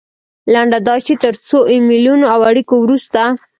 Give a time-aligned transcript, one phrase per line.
[0.53, 3.21] لنډه دا چې تر څو ایمیلونو او اړیکو وروسته.